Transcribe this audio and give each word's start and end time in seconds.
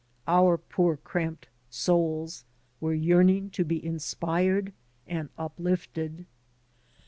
Our 0.27 0.57
poor, 0.57 0.97
cramped 0.97 1.47
souls 1.69 2.43
were 2.79 2.95
yearning 2.95 3.51
to 3.51 3.63
be 3.63 3.85
inspired 3.85 4.73
and 5.05 5.29
uplifted. 5.37 6.25